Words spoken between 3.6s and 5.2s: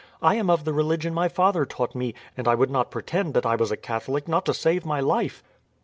a Catholic, not to save my